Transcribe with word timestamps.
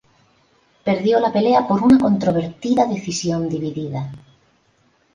Perdió 0.85 1.19
la 1.19 1.31
pelea 1.31 1.67
por 1.67 1.83
una 1.83 1.99
controvertida 1.99 2.87
decisión 2.87 3.47
dividida. 3.47 4.11